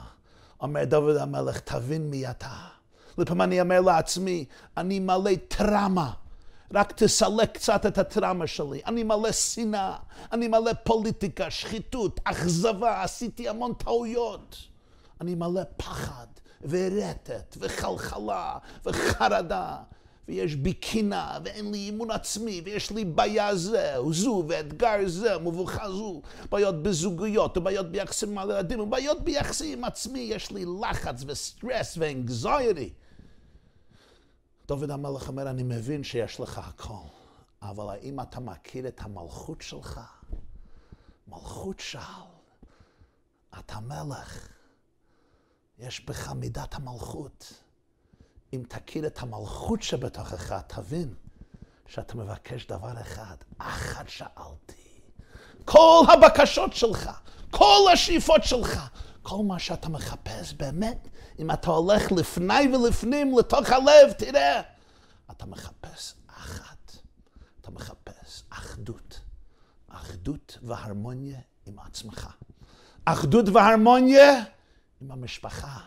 [0.60, 2.56] אומר דוד המלך, תבין מי אתה.
[3.18, 4.44] לפעמים אני אומר לעצמי,
[4.76, 6.12] אני מלא טראומה.
[6.74, 8.80] רק תסלק קצת את הטראומה שלי.
[8.86, 9.96] אני מלא שנאה,
[10.32, 14.56] אני מלא פוליטיקה, שחיתות, אכזבה, עשיתי המון טעויות.
[15.20, 16.26] אני מלא פחד
[16.62, 19.76] ורטט וחלחלה וחרדה.
[20.28, 25.90] ויש בי קינה, ואין לי אימון עצמי, ויש לי בעיה זה, זו, ואתגר זה, מבוכה
[25.90, 31.98] זו, בעיות בזוגיות, ובעיות ביחסים עם הילדים, ובעיות ביחסים עם עצמי, יש לי לחץ וסטרס
[31.98, 32.92] ואנגזיירי.
[34.66, 37.08] דוד המלך אומר, אני מבין שיש לך הכל,
[37.62, 40.00] אבל האם אתה מכיר את המלכות שלך?
[41.28, 42.28] מלכות שאל,
[43.58, 44.48] אתה מלך,
[45.78, 47.52] יש בך מידת המלכות.
[48.52, 51.14] אם תכיר את המלכות שבתוכך, תבין
[51.86, 55.00] שאתה מבקש דבר אחד, אחת שאלתי.
[55.64, 57.10] כל הבקשות שלך,
[57.50, 58.88] כל השאיפות שלך,
[59.22, 64.60] כל מה שאתה מחפש, באמת, אם אתה הולך לפני ולפנים לתוך הלב, תראה,
[65.30, 66.92] אתה מחפש אחת.
[67.60, 69.20] אתה מחפש אחדות.
[69.88, 72.28] אחדות והרמוניה עם עצמך.
[73.04, 74.44] אחדות והרמוניה
[75.00, 75.78] עם המשפחה.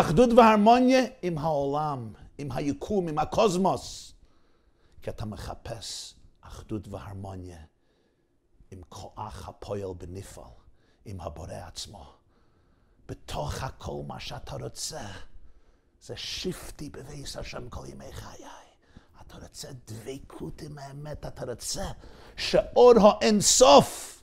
[0.00, 4.12] אחדות והרמוניה עם העולם, עם היקום, עם הקוסמוס.
[5.02, 7.58] כי אתה מחפש אחדות והרמוניה
[8.70, 10.44] עם כוח הפועל בנפעל,
[11.04, 12.12] עם הבורא עצמו.
[13.08, 15.06] בתוך הכל מה שאתה רוצה,
[16.00, 18.46] זה שיפטי בבייס השם כל ימי חיי.
[19.26, 21.90] אתה רוצה דבקות עם האמת, אתה רוצה
[22.36, 24.17] שאור האינסוף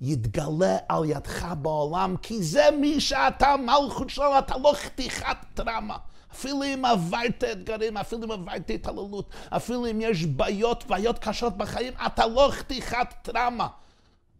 [0.00, 5.96] יתגלה על ידך בעולם, כי זה מי שאתה, מלכות שלו, אתה לא חתיכת טראומה.
[6.32, 11.92] אפילו אם עברת אתגרים, אפילו אם עברת התעללות, אפילו אם יש בעיות, בעיות קשות בחיים,
[12.06, 13.68] אתה לא חתיכת טראומה.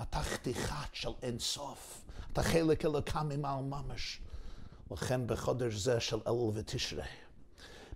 [0.03, 2.01] אתה חתיכת של אינסוף.
[2.33, 4.21] אתה חלק אלוקם ממעל ממש.
[4.91, 7.03] לכן בחודש זה של אלול ותשרי,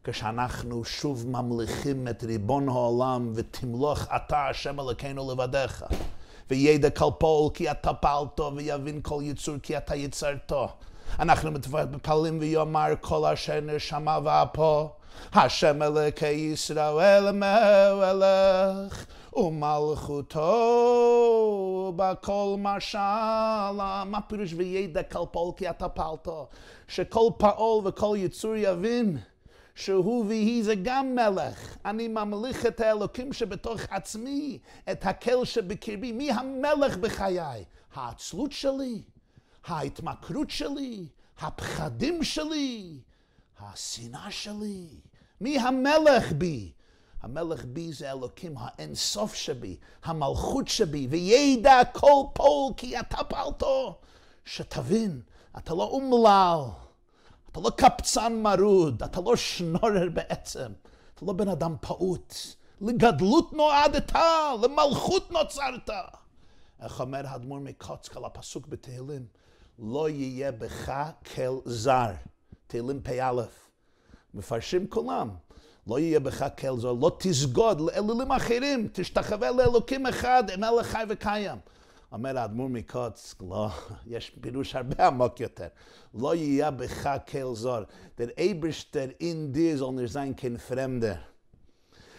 [0.04, 5.84] כשאנחנו שוב ממליכים את ריבון העולם ותמלוך אתה השם אלוקינו לבדיך,
[6.50, 10.68] וידע כל פועל כי אתה פעלתו ויבין כל יצור כי אתה יצרתו.
[11.18, 14.88] אנחנו מתפללים ויאמר כל אשר נשמה ואפו,
[15.32, 19.04] השם אלוקי ישראל מלך
[19.36, 20.52] ומלכותו
[21.96, 22.98] בכל משל,
[24.06, 26.48] מה פירוש וידע כל פועל כי אתה פעלתו?
[26.88, 29.18] שכל פעול וכל יצור יבין
[29.74, 31.76] שהוא ויהי זה גם מלך.
[31.84, 34.58] אני ממליך את האלוקים שבתוך עצמי,
[34.92, 36.12] את הקל שבקרבי.
[36.12, 37.64] מי המלך בחיי?
[37.94, 39.02] העצלות שלי,
[39.66, 41.06] ההתמכרות שלי,
[41.38, 42.98] הפחדים שלי,
[43.60, 44.86] השנאה שלי.
[45.40, 46.72] מי המלך בי?
[47.22, 53.98] המלך בי זה אלוקים, האינסוף שבי, המלכות שבי, וידע כל פועל כי אתה פעלתו.
[54.44, 55.20] שתבין,
[55.58, 56.83] אתה לא אומלל,
[57.54, 60.72] אתה לא קפצן מרוד, אתה לא שנורר בעצם,
[61.14, 62.34] אתה לא בן אדם פעוט.
[62.80, 64.12] לגדלות נועדת,
[64.62, 65.90] למלכות נוצרת.
[66.82, 69.26] איך אומר האדמו"ר מקוצק על הפסוק בתהילים?
[69.78, 70.92] לא יהיה בך
[71.34, 72.10] כל זר.
[72.66, 73.42] תהילים פ"א.
[74.34, 75.30] מפרשים כולם.
[75.86, 81.04] לא יהיה בך כל זר, לא תסגוד לאלילים אחרים, תשתחווה לאלוקים אחד, אין אלא חי
[81.08, 81.58] וקיים.
[82.14, 83.68] אומר האדמו"ר מקוצק, לא,
[84.06, 85.66] יש פירוש הרבה עמוק יותר.
[86.14, 87.84] לא יהיה בך כל.
[88.18, 91.18] Der Eberster in dir soll nicht sein kein Fremder.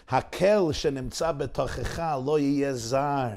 [0.09, 3.29] הקל שנמצא בתוכך לא יהיה זר.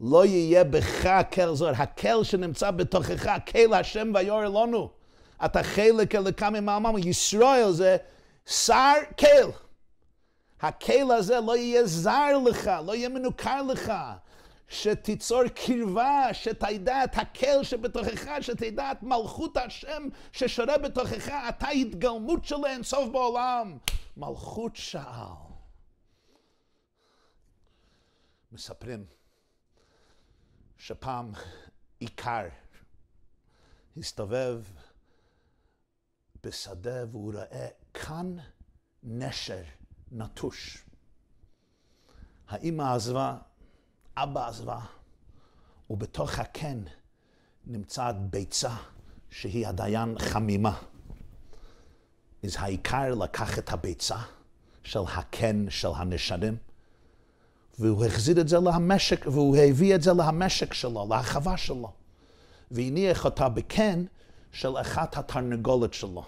[0.00, 1.72] לא יהיה בך קל זר.
[1.76, 4.90] הקל שנמצא בתוכך, קל השם ויורא לנו.
[5.44, 6.98] אתה חלק אלוקם ממעמם.
[6.98, 7.96] ישראל זה
[8.46, 9.50] שר קל.
[10.60, 13.92] הקל הזה לא יהיה זר לך, לא יהיה מנוכר לך.
[14.68, 22.66] שתיצור קרבה, שתדע את הקל שבתוכך, שתדע את מלכות השם ששורה בתוכך, אתה התגלמות של
[22.66, 23.78] אינסוף בעולם.
[24.16, 25.48] מלכות שאל.
[28.52, 29.04] מספרים
[30.78, 31.32] שפעם
[31.98, 32.48] עיקר
[33.96, 34.64] הסתובב
[36.42, 38.36] בשדה והוא ראה כאן
[39.02, 39.62] נשר
[40.12, 40.84] נטוש.
[42.48, 43.38] האמא עזבה,
[44.22, 44.78] אבא עזבה,
[45.90, 46.78] ובתוך הקן
[47.66, 48.74] נמצאת ביצה
[49.30, 50.78] שהיא עדיין חמימה.
[52.44, 54.16] אז העיקר לקח את הביצה
[54.82, 56.56] של הקן של הנשרים,
[57.78, 61.92] והוא החזיר את זה למשק, והוא הביא את זה למשק שלו, להחווה שלו,
[62.70, 64.04] והניח אותה בקן
[64.52, 66.24] של אחת התרנגולת שלו.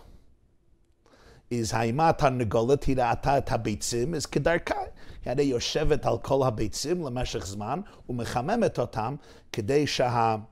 [1.61, 4.75] אז האימה התרנגולת היא ראתה את הביצים, אז כדרכה,
[5.25, 9.17] היא הרי יושבת על כל הביצים למשך זמן ומחממת אותם
[9.53, 10.49] כדי שהאפרוח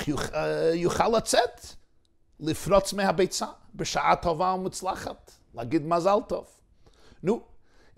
[0.00, 0.10] שה...
[0.10, 0.36] יוכל,
[0.74, 1.66] יוכל לצאת,
[2.40, 6.46] לפרוץ מהביצה בשעה טובה ומוצלחת, להגיד מזל טוב.
[7.22, 7.40] נו,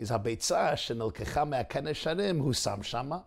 [0.00, 3.18] אז הביצה שנלקחה מהקן השנים הוא שם שמה,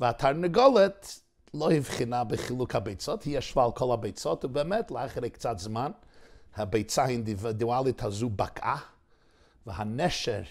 [0.00, 1.20] והתרנגולת
[1.54, 5.90] לא הבחינה בחילוק הביצות, היא ישבה על כל הביצות, ובאמת, לאחרי קצת זמן,
[6.56, 8.78] הביצה האינדיבידואלית הזו בקעה,
[9.66, 10.42] והנשר,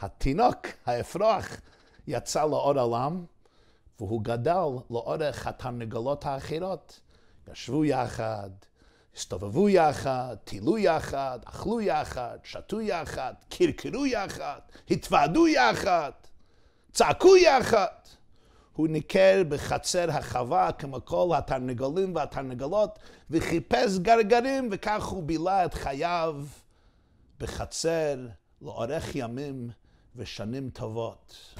[0.00, 1.60] התינוק, האפרוח,
[2.06, 3.24] יצא לאור עולם,
[4.00, 7.00] והוא גדל לאורך התרנגולות האחרות.
[7.52, 8.50] ישבו יחד,
[9.16, 16.10] הסתובבו יחד, טילו יחד, אכלו יחד, שתו יחד, קרקרו יחד, התוועדו יחד,
[16.92, 17.86] צעקו יחד.
[18.72, 22.98] הוא ניכר בחצר החווה כמו כל התרנגולים והתרנגולות
[23.30, 26.44] וחיפש גרגרים וכך הוא בילה את חייו
[27.38, 28.26] בחצר
[28.62, 29.70] לאורך ימים
[30.16, 31.54] ושנים טובות.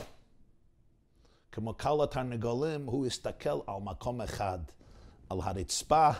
[1.53, 4.59] כמו כל התרנגולים הוא הסתכל על מקום אחד,
[5.31, 6.11] על הרצפה,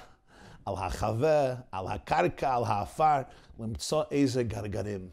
[0.65, 3.23] על החווה, על הקרקע, על האפר,
[3.59, 5.11] למצוא איזה גרגרים.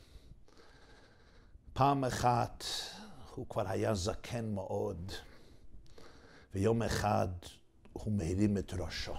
[1.74, 2.64] פעם אחת
[3.36, 5.12] הוא כבר היה זקן מאוד.
[6.54, 7.28] ויום אחד
[7.94, 9.14] הוא מרים את ראשו.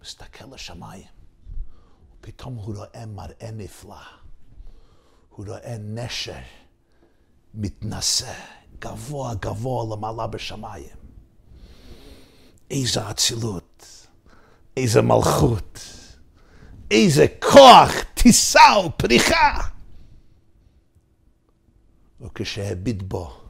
[0.00, 1.08] מסתכל לשמיים,
[2.18, 4.19] ופתאום הוא רואה מראה נפלא.
[5.40, 6.40] הוא רואה נשר
[7.54, 8.32] מתנשא,
[8.78, 10.96] גבוה גבוה למעלה בשמיים.
[12.70, 14.06] איזה אצילות,
[14.76, 15.80] איזה מלכות,
[16.90, 19.58] איזה כוח, טיסה ופריחה.
[22.20, 23.40] וכשהביט בו,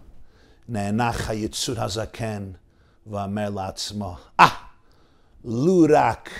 [0.68, 2.53] נאנח היצור הזקן
[3.07, 4.51] ואומר לעצמו, אה, ah,
[5.45, 6.30] לו רק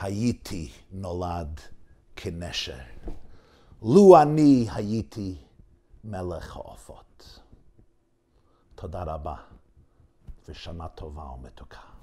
[0.00, 1.60] הייתי נולד
[2.16, 2.78] כנשר.
[3.84, 5.36] לו אני הייתי
[6.04, 7.40] מלך העופות.
[8.74, 9.36] תודה רבה
[10.48, 11.93] ושנה טובה ומתוקה.